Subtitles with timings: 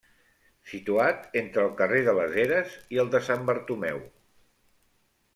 [0.69, 4.01] Situat entre el carrer de les Eres i el de Sant Bartomeu.